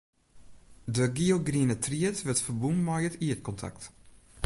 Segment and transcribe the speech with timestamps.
[0.95, 3.83] De gielgriene tried wurdt ferbûn mei it ierdkontakt.